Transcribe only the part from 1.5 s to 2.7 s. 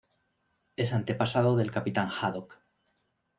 del Capitán Haddock.